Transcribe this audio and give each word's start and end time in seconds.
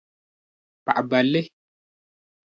paɣa 0.85 1.01
balli. 1.09 1.41